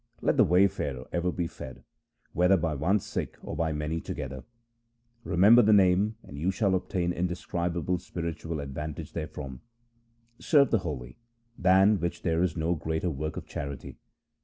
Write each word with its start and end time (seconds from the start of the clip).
Let 0.19 0.35
the 0.37 0.43
wayfarer 0.43 1.07
ever 1.13 1.31
be 1.31 1.45
fed, 1.45 1.83
whether 2.33 2.57
by 2.57 2.73
one 2.73 2.97
Sikh 2.99 3.37
or 3.43 3.55
by 3.55 3.71
many 3.71 4.01
together. 4.01 4.43
Re 5.23 5.37
member 5.37 5.61
the 5.61 5.73
Name, 5.73 6.15
and 6.23 6.39
you 6.39 6.49
shall 6.49 6.73
obtain 6.73 7.13
indescribable 7.13 7.99
spiritual 7.99 8.61
advantage 8.61 9.11
therefrom. 9.13 9.61
Serve 10.39 10.71
the 10.71 10.79
holy, 10.79 11.19
than 11.55 11.99
which 11.99 12.23
there 12.23 12.41
is 12.41 12.57
no 12.57 12.73
greater 12.73 13.11
work 13.11 13.37
of 13.37 13.45
charity. 13.45 13.99